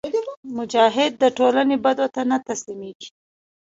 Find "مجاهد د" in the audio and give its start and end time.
0.57-1.23